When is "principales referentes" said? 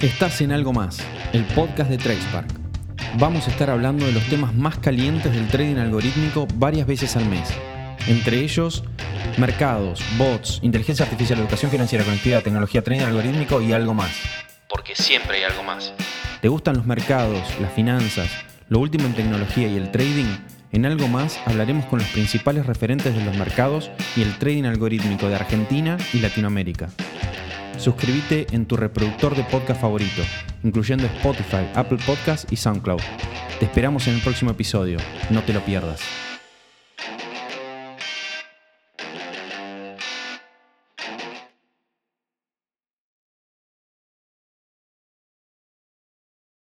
22.10-23.16